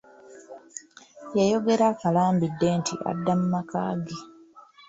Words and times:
Yayogera 1.37 1.85
akalambidde 1.93 2.67
nti 2.79 2.93
adda 3.11 3.33
mu 3.39 3.45
maka 3.53 3.81
ge. 4.05 4.17